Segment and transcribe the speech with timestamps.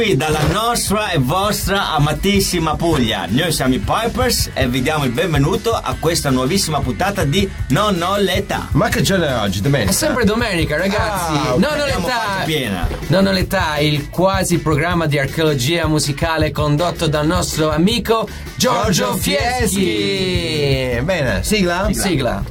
[0.00, 3.26] qui dalla nostra e vostra amatissima Puglia.
[3.28, 8.00] Noi siamo i Pipers e vi diamo il benvenuto a questa nuovissima puntata di Non
[8.00, 8.68] ho l'età.
[8.70, 9.60] Ma che giorno è oggi?
[9.60, 9.90] Domenica?
[9.90, 11.32] È sempre domenica, ragazzi.
[11.32, 12.42] Ah, non ho l'età.
[12.46, 12.88] piena.
[13.08, 20.98] Non ho l'età, il quasi programma di archeologia musicale condotto dal nostro amico Giorgio Fieschi.
[21.02, 21.90] Bene, sigla?
[21.92, 22.42] Sigla.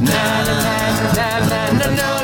[0.00, 2.17] Na,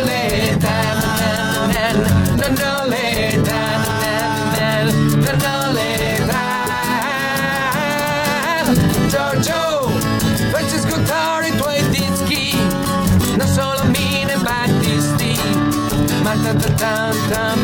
[17.31, 17.64] time.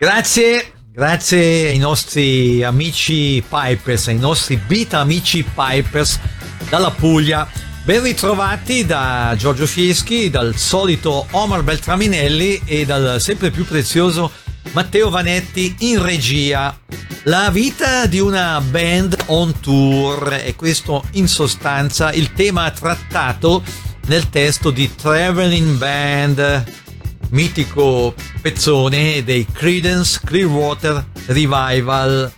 [0.00, 6.20] Grazie, grazie ai nostri amici Pipers, ai nostri beat amici Pipers
[6.68, 7.50] dalla Puglia.
[7.82, 14.30] Ben ritrovati da Giorgio Fieschi, dal solito Omar Beltraminelli e dal sempre più prezioso
[14.70, 16.78] Matteo Vanetti in regia.
[17.24, 23.64] La vita di una band on tour e questo in sostanza il tema trattato
[24.06, 26.86] nel testo di Traveling Band
[27.30, 32.32] mitico pezzone dei Credence Clearwater Revival,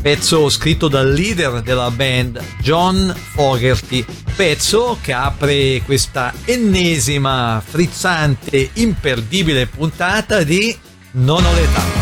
[0.00, 9.66] pezzo scritto dal leader della band John Fogerty, pezzo che apre questa ennesima, frizzante, imperdibile
[9.66, 10.76] puntata di
[11.12, 12.01] Non ho l'età.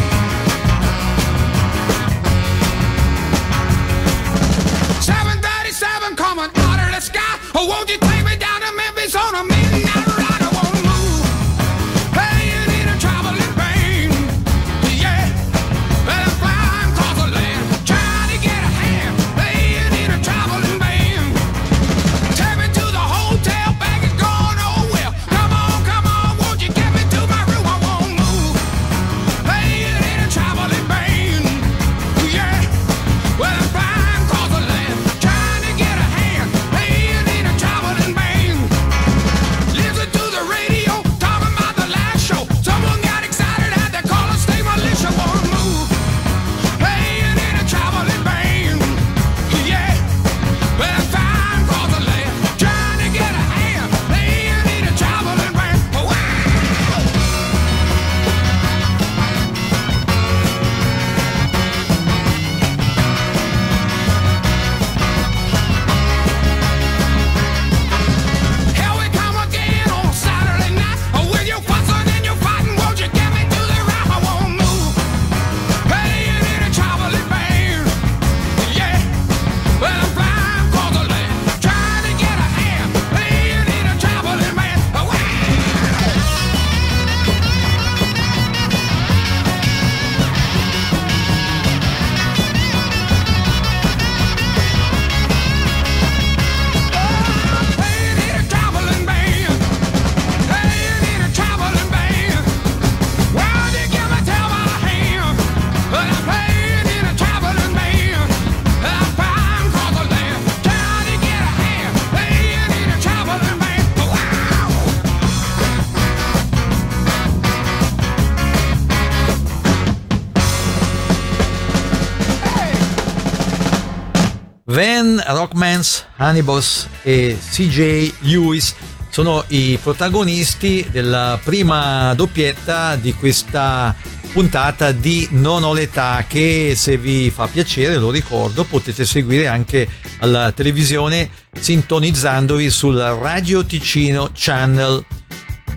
[125.32, 128.74] Rockmans, Hannibals e CJ Lewis
[129.10, 133.94] sono i protagonisti della prima doppietta di questa
[134.32, 139.88] puntata di Non ho l'età che se vi fa piacere, lo ricordo, potete seguire anche
[140.20, 141.28] alla televisione
[141.58, 145.04] sintonizzandovi sul Radio Ticino Channel.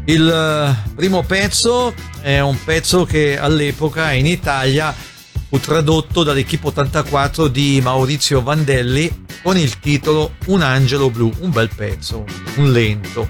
[0.05, 4.93] Il eh, primo pezzo è un pezzo che all'epoca in Italia
[5.53, 11.69] fu tradotto dall'Equipe 84 di Maurizio Vandelli con il titolo Un angelo blu, un bel
[11.75, 13.29] pezzo, un lento.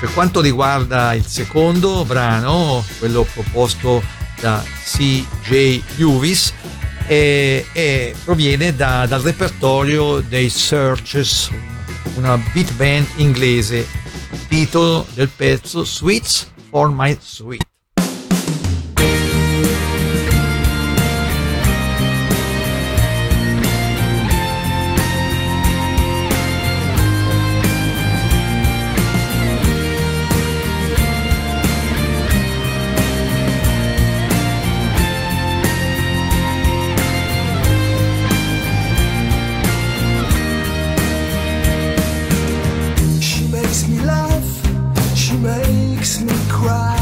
[0.00, 4.02] Per quanto riguarda il secondo brano, quello proposto
[4.40, 6.52] da CJ Lewis,
[7.06, 11.48] e, e proviene da- dal repertorio dei Searches,
[12.16, 13.86] una beat band inglese.
[14.48, 17.71] Titolo del pezzo Sweets for My Sweet.
[45.14, 47.01] she makes me cry.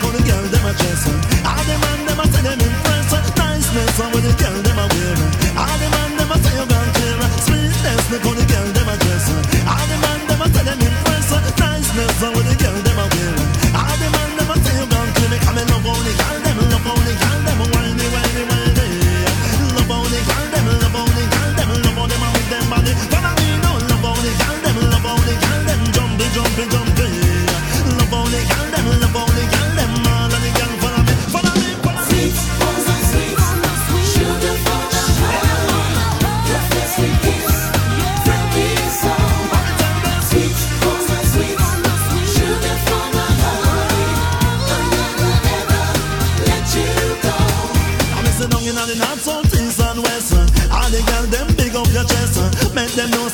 [0.00, 1.20] cool girl them a dress up.
[1.46, 3.24] All the man them a say them impress up.
[3.36, 4.78] Niceness over the girl them
[7.46, 9.44] Sweetness the cool girl them a dress up.
[9.72, 11.44] All the man them a say them impress up.
[11.58, 12.47] Niceness over the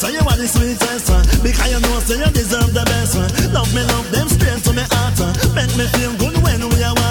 [0.05, 3.33] So you are the sweetest one, Because you know so you deserve the best one.
[3.57, 5.17] Love me, love them straight to my heart
[5.57, 7.04] Make me feel good when we are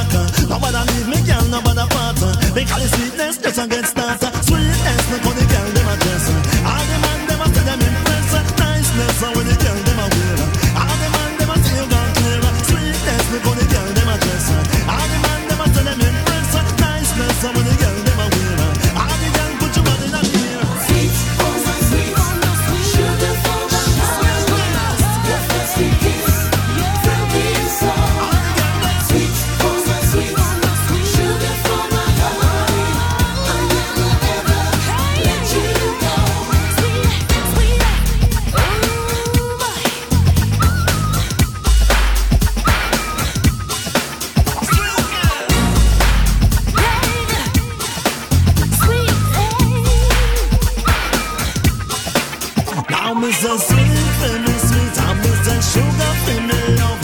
[53.16, 57.03] I'm as a sweet and a sweet, I'm as a sugar and a love.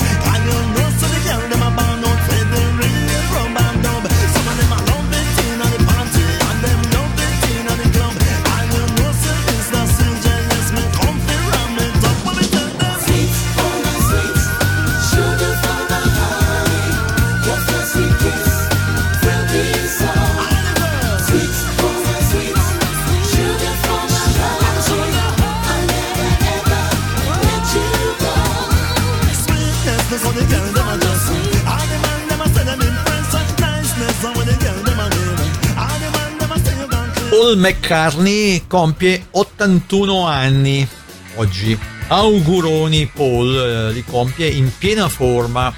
[37.40, 40.86] Paul McCartney compie 81 anni
[41.36, 41.76] oggi.
[42.08, 45.72] Auguroni Paul eh, li compie in piena forma.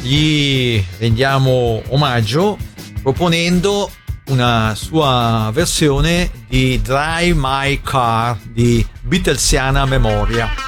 [0.00, 2.56] Gli rendiamo omaggio
[3.02, 3.90] proponendo
[4.26, 10.61] una sua versione di Drive My Car di Beatlesiana Memoria.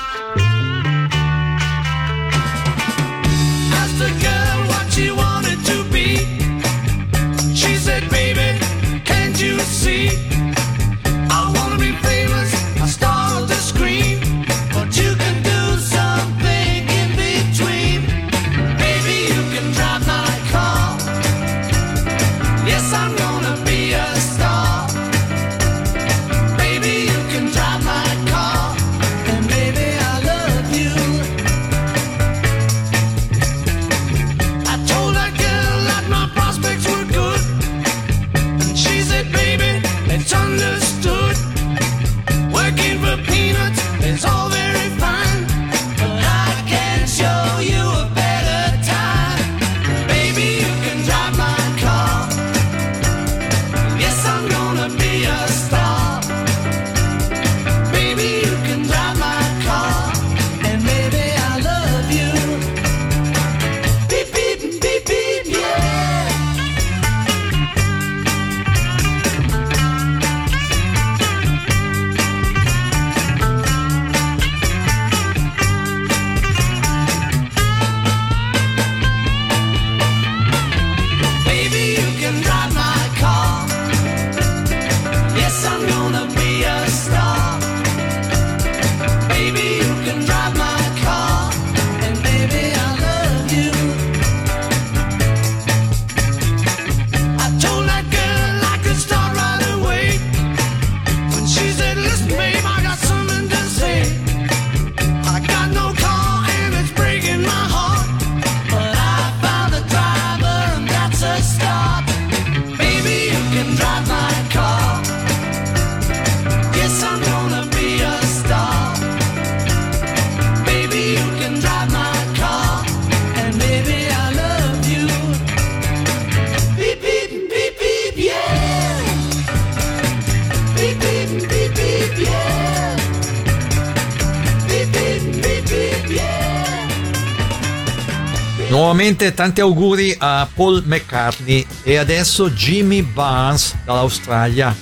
[139.25, 144.76] Ovviamente tanti auguri a Paul McCartney e adesso Jimmy Barnes dall'Australia,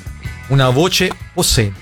[0.49, 1.82] una voce possente.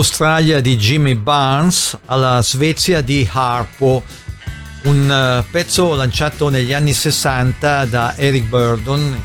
[0.00, 4.02] dall'Australia di Jimmy Barnes alla Svezia di Harpo,
[4.84, 9.22] un eh, pezzo lanciato negli anni 60 da Eric Burdon,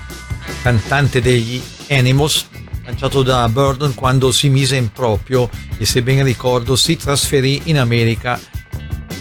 [0.61, 2.47] cantante degli Animals,
[2.83, 7.79] lanciato da Burdon quando si mise in proprio e se ben ricordo si trasferì in
[7.79, 8.37] America.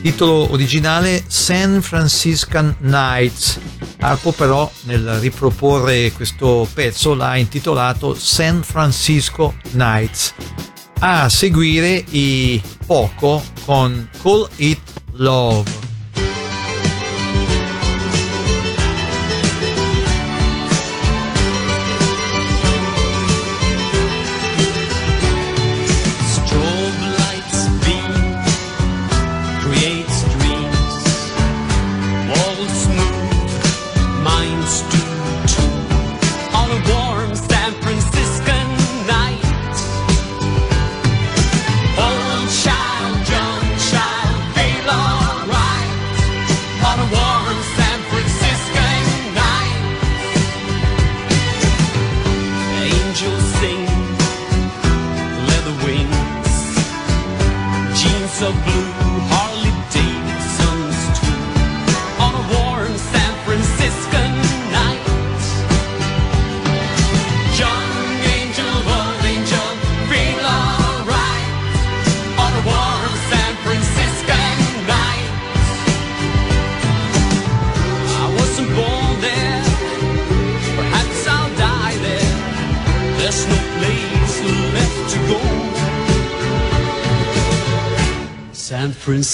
[0.03, 3.61] Titolo originale San Franciscan Nights.
[4.01, 10.35] Harpo però nel riproporre questo pezzo l'ha intitolato San Francisco Nights
[11.07, 14.81] a seguire i Poco con Call It
[15.17, 15.84] Love.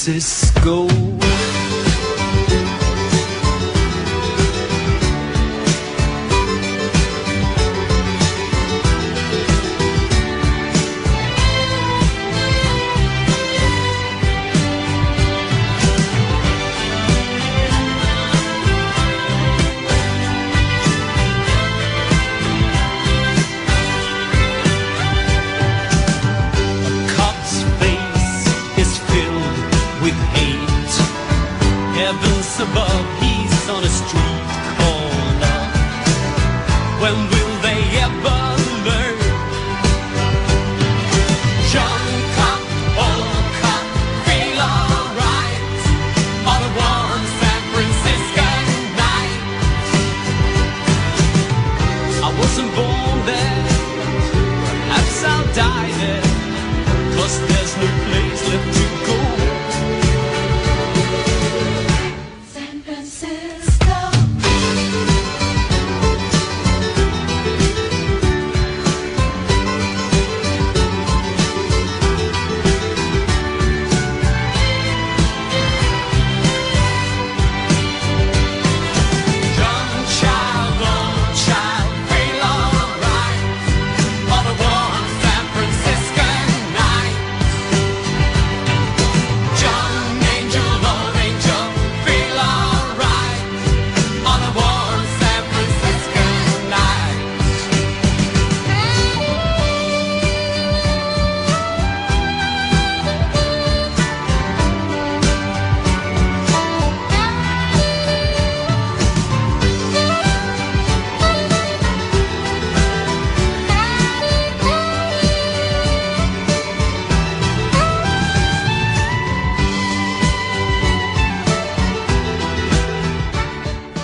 [0.00, 0.39] This is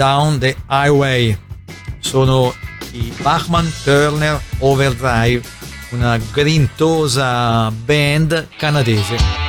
[0.00, 1.36] Down the Highway.
[1.98, 2.54] Sono
[2.92, 5.42] i Bachman Turner Overdrive,
[5.90, 9.39] una grintosa band canadese.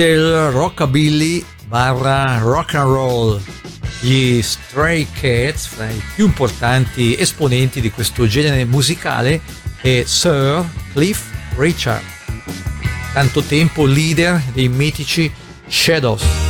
[0.00, 3.40] Cocktail rockabilly barra rock and roll.
[4.00, 9.42] Gli Stray Cats, fra i più importanti esponenti di questo genere musicale,
[9.82, 11.22] è Sir Cliff
[11.56, 12.02] Richard,
[13.12, 15.30] tanto tempo leader dei mitici
[15.68, 16.49] Shadows.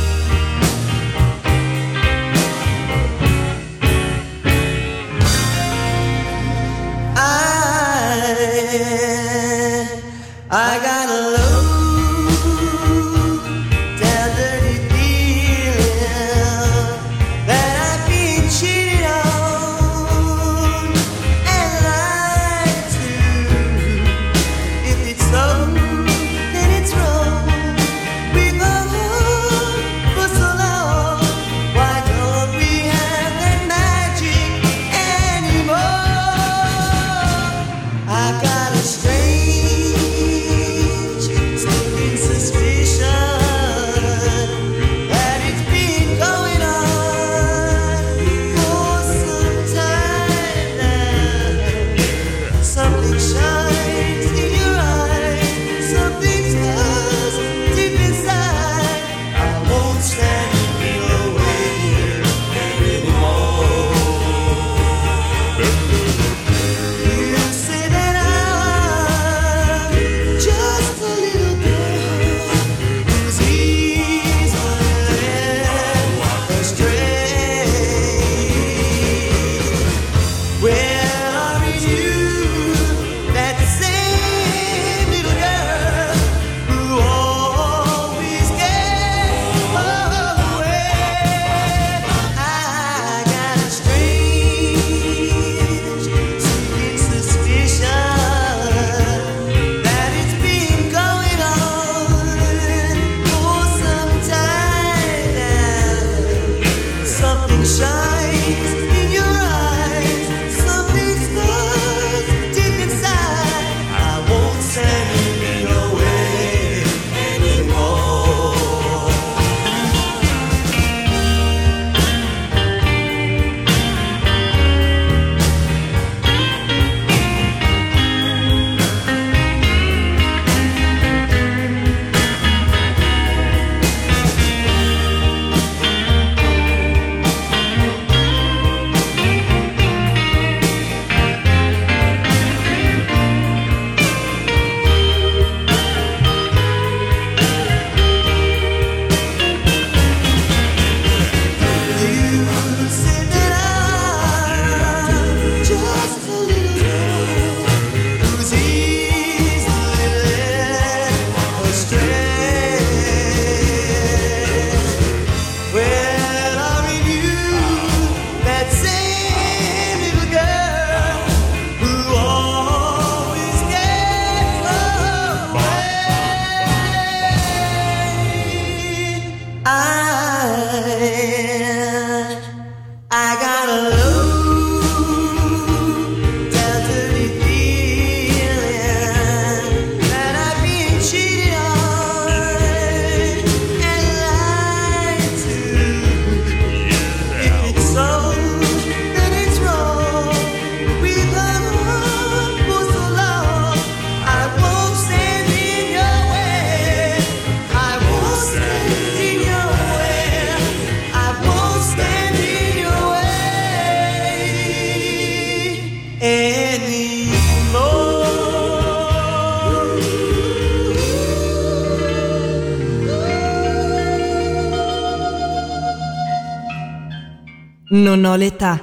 [227.93, 228.79] Non ho l'età.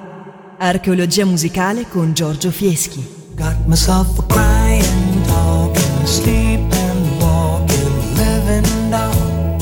[0.59, 3.03] Archeologia musicale con Giorgio Fieschi.
[3.35, 9.57] Got myself a crying, talking, sleeping, walking, living doll.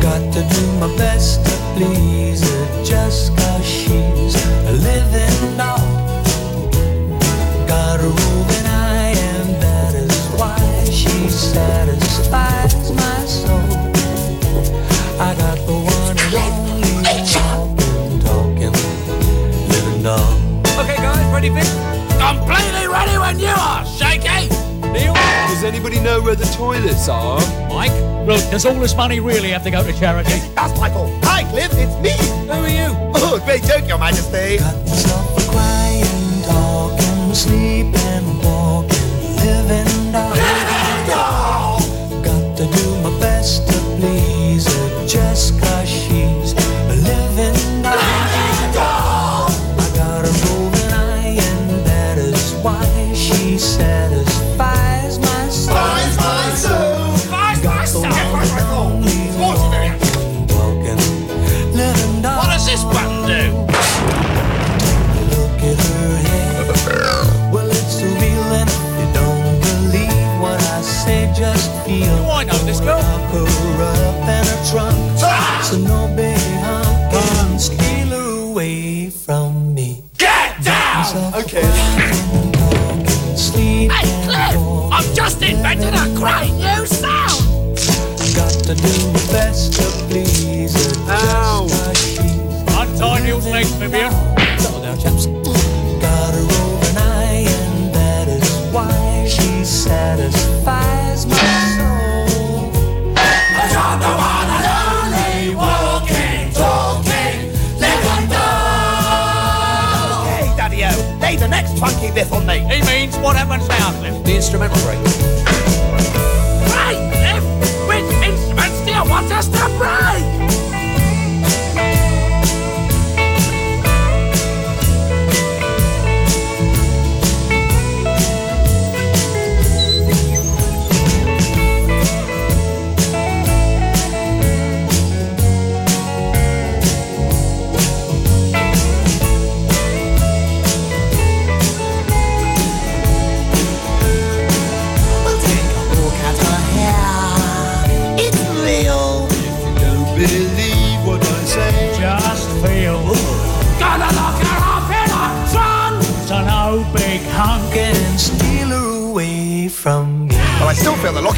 [0.00, 4.36] Got to do my best to please her just cause she's
[4.68, 5.82] a living doll.
[7.66, 8.12] Got a
[8.68, 11.95] eye, and that is why she satisfies
[21.46, 22.18] Okay, guys, ready, Vic?
[22.18, 24.48] Completely ready when you are, Shaky!
[24.92, 25.14] Neil?
[25.14, 27.40] Does anybody know where the toilets are?
[27.68, 27.92] Mike?
[28.26, 30.40] Look, does all this money really have to go to charity?
[30.54, 31.08] That's Michael.
[31.22, 31.70] Hi, Cliff.
[31.72, 32.10] It's me.
[32.46, 32.88] Who are you?
[33.14, 34.58] Oh, great joke, Your Majesty.
[34.58, 37.94] Got myself a crying, talking, sleeping,
[85.16, 87.40] just invented a great new sound!
[88.36, 90.76] Got to do my best to please.
[91.08, 91.66] Ow!
[92.68, 94.12] I your legs, Vivian.
[94.58, 95.24] Settle down, chaps.
[95.24, 98.44] Got her over an eye, and that is
[98.74, 101.36] why she satisfies my
[101.78, 102.70] soul.
[103.16, 110.26] I got the one and only walking, talking, living doll!
[110.28, 112.58] Hey, Daddy-O, lay the next funky riff on me.
[112.58, 113.92] He means what happens now,
[114.46, 115.55] instrumental break.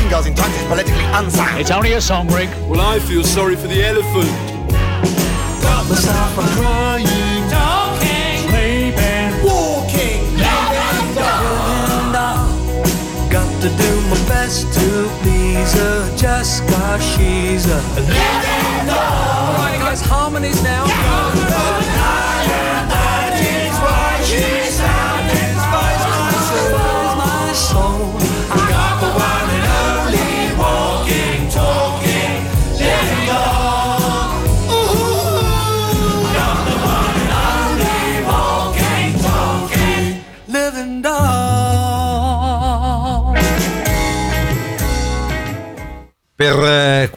[0.09, 1.61] Killing in times is politically unsound.
[1.61, 2.49] It's only a song, Rick.
[2.67, 4.31] Well, I feel sorry for the elephant.
[5.61, 11.15] Got myself a crying, talking, sleeping, walking, laughing
[12.15, 13.31] dog.
[13.31, 19.59] Got to do my best to please her just cause she's a living dog.
[19.59, 20.87] Alright, guys, harmonies now.
[20.87, 21.19] Yeah.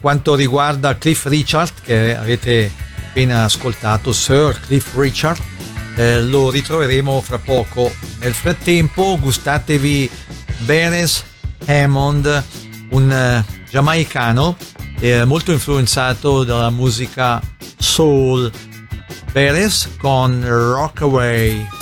[0.01, 2.69] quanto riguarda Cliff Richard, che avete
[3.07, 5.39] appena ascoltato, Sir Cliff Richard,
[5.95, 7.93] eh, lo ritroveremo fra poco.
[8.19, 10.09] Nel frattempo gustatevi
[10.59, 11.23] Beres
[11.65, 12.43] Hammond,
[12.89, 14.57] un uh, giamaicano
[14.99, 17.41] eh, molto influenzato dalla musica
[17.77, 18.51] soul.
[19.31, 21.80] Beres con Rockaway.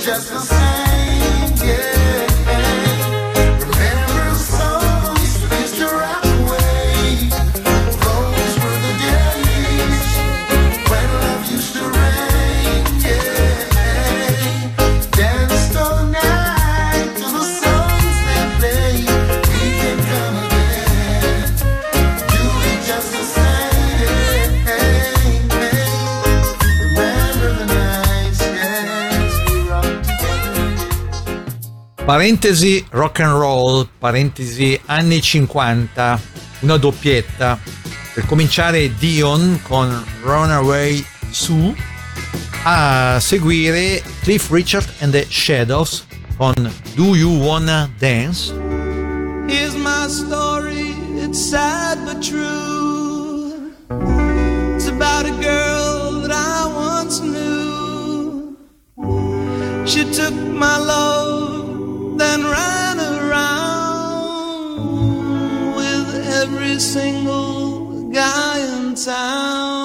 [0.00, 2.19] just the same, yeah.
[32.10, 36.20] parentesi rock and roll, parentesi anni 50,
[36.62, 37.56] una doppietta.
[38.12, 41.72] Per cominciare Dion con Runaway Sue,
[42.64, 46.04] a seguire Cliff Richard and the Shadows
[46.36, 46.54] con
[46.96, 48.52] Do You Wanna Dance?
[49.46, 53.70] Here's my story, it's sad but true.
[54.74, 58.56] It's about a girl that I once knew.
[59.86, 61.59] She took my love
[62.20, 64.76] then ran around
[65.74, 69.79] with every single guy in town.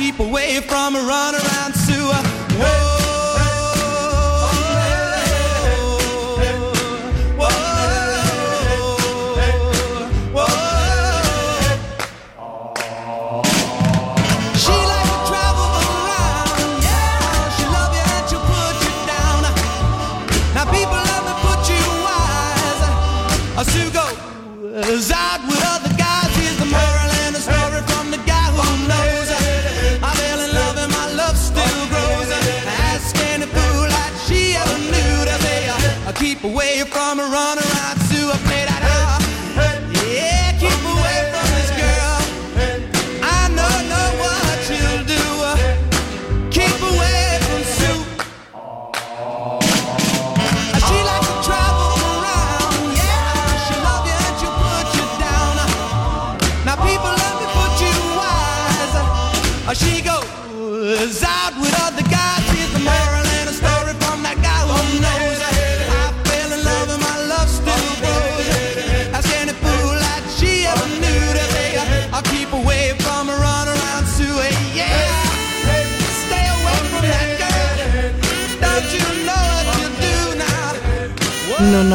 [0.00, 1.79] keep away from a runaround.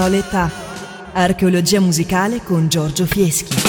[0.05, 0.51] Proletà.
[1.13, 3.64] Archeologia musicale con Giorgio Fieschi.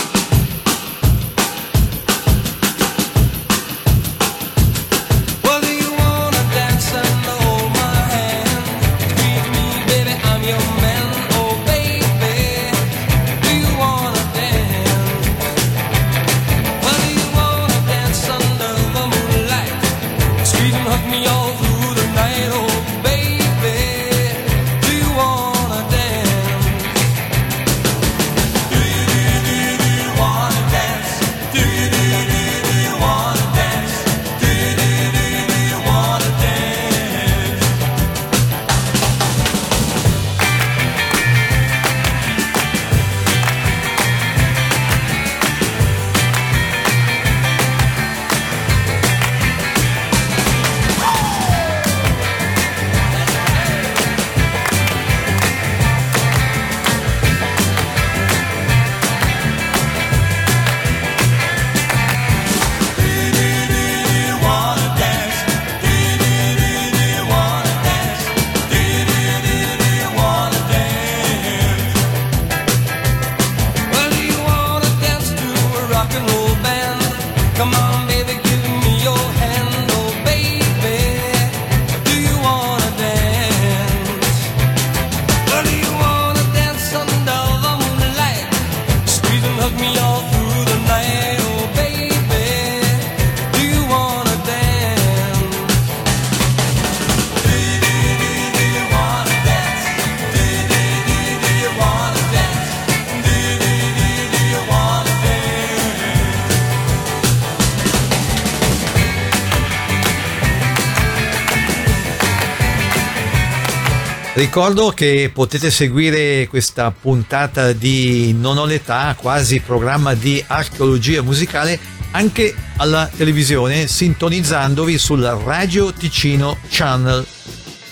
[114.56, 121.78] ricordo che potete seguire questa puntata di Non ho l'età, quasi programma di archeologia musicale,
[122.12, 127.26] anche alla televisione, sintonizzandovi sul Radio Ticino Channel.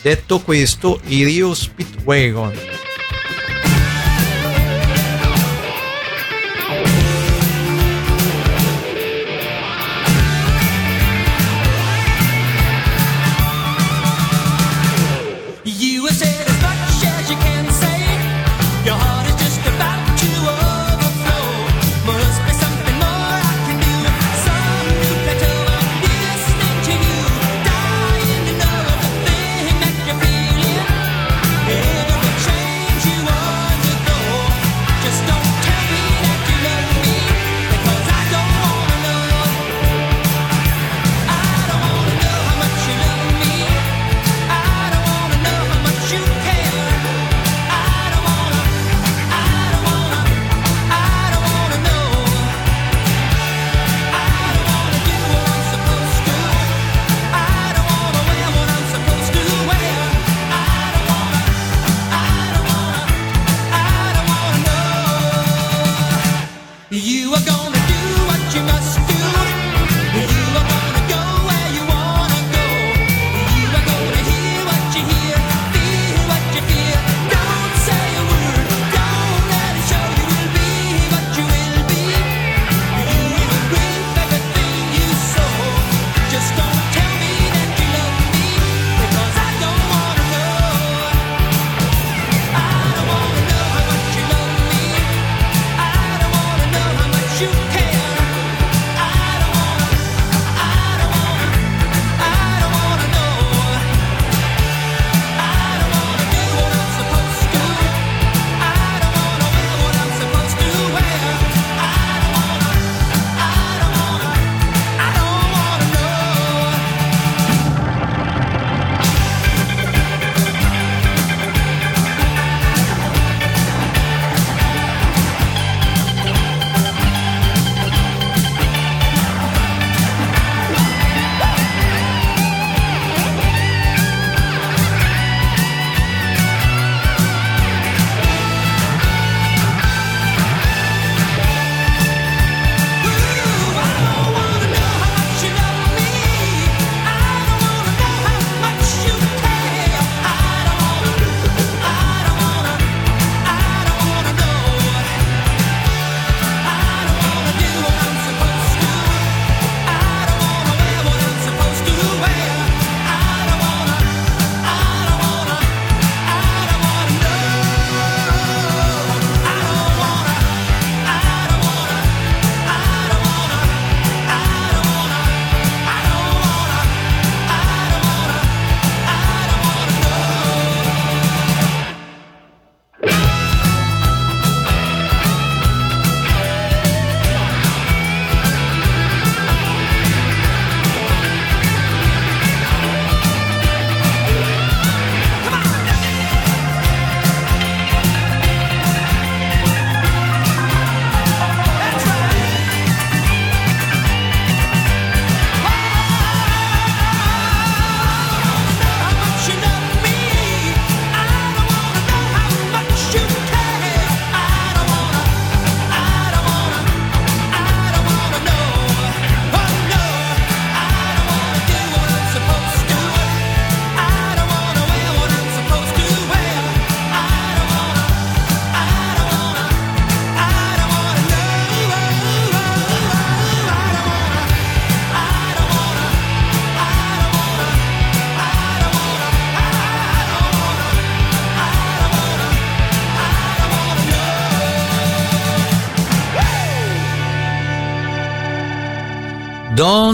[0.00, 2.73] Detto questo, i Rio Speedwagon.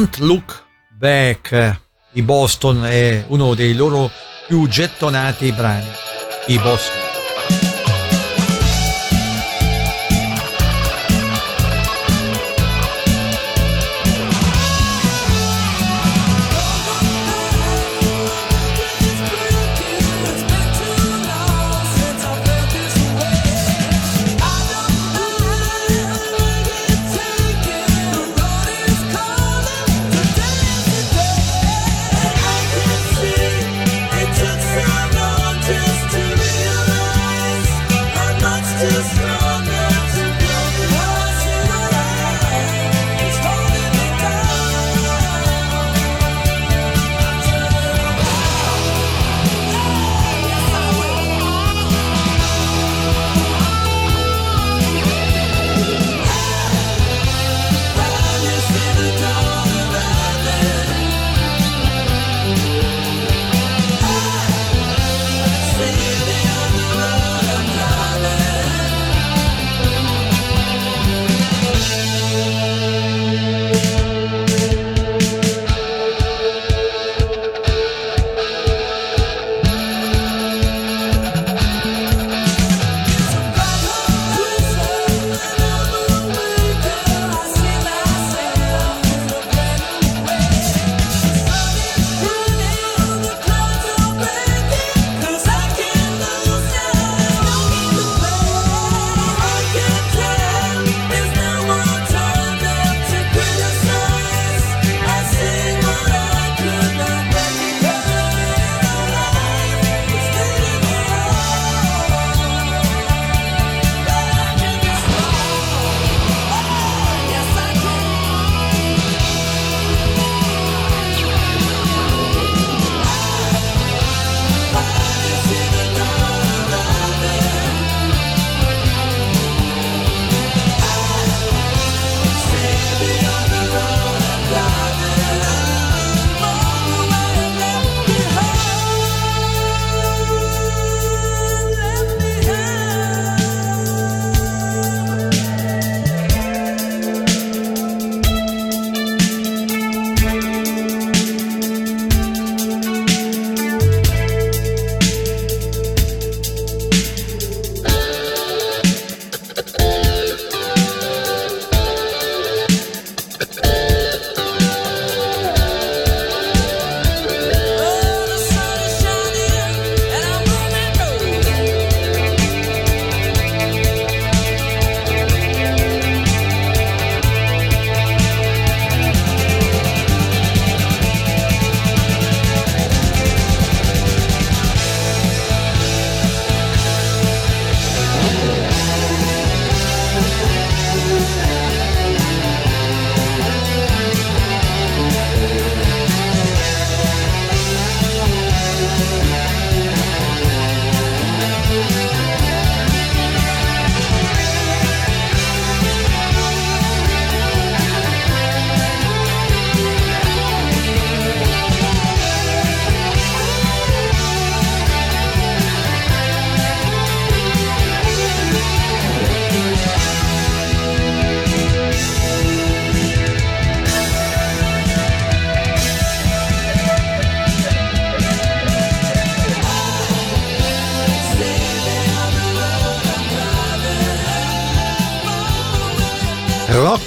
[0.00, 0.64] Don't Look
[0.96, 1.78] Back
[2.10, 4.10] di Boston è uno dei loro
[4.46, 5.90] più gettonati brani
[6.46, 7.09] I Boston.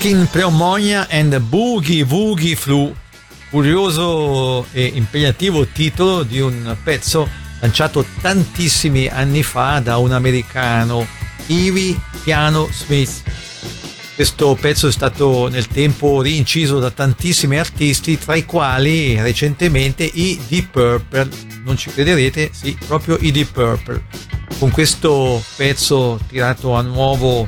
[0.03, 2.93] Talking Pneumonia and Boogie Woogie Flu,
[3.49, 7.25] curioso e impegnativo titolo di un pezzo
[7.61, 11.07] lanciato tantissimi anni fa da un americano,
[11.45, 13.23] Ivy Piano Smith.
[14.15, 20.37] Questo pezzo è stato nel tempo rinciso da tantissimi artisti, tra i quali recentemente i
[20.49, 21.29] Deep Purple.
[21.63, 24.03] Non ci crederete, sì, proprio i Deep Purple.
[24.59, 27.47] Con questo pezzo tirato a nuovo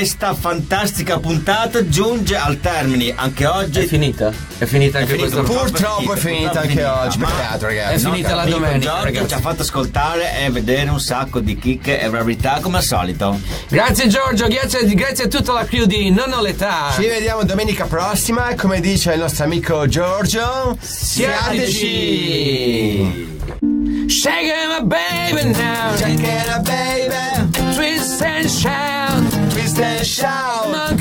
[0.00, 3.12] Questa fantastica puntata giunge al termine.
[3.14, 4.32] Anche oggi È finita?
[4.56, 7.94] È finita anche questa Purtroppo è finita anche oggi, peccato ragazzi.
[7.96, 9.28] È finita la Amico domenica, Giorgio ragazzi.
[9.28, 13.38] ci ha fatto ascoltare e vedere un sacco di chicche e verità come al solito.
[13.68, 16.92] Grazie Giorgio, grazie, grazie a tutta la crew di Non ho l'età.
[16.94, 20.78] Ci vediamo domenica prossima, come dice il nostro amico Giorgio.
[20.80, 22.08] Siateci!
[24.08, 25.94] Shake it, my baby now.
[25.96, 27.74] Shake it up, baby.
[27.74, 28.89] Twist and shout.
[29.82, 30.99] And shout.